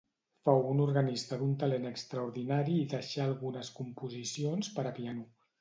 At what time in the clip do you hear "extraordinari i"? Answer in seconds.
1.91-2.89